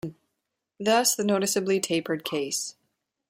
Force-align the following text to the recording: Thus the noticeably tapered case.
Thus 0.79 1.13
the 1.15 1.23
noticeably 1.23 1.79
tapered 1.79 2.25
case. 2.25 2.73